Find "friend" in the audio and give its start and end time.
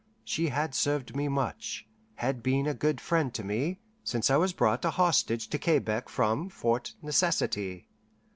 2.99-3.31